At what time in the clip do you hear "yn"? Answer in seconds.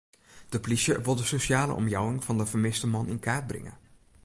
3.13-3.23